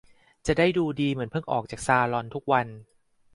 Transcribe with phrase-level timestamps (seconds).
[0.47, 2.67] จะได้ดูดีเหมือนเพิ่งออกจากซาลอนทุกวัน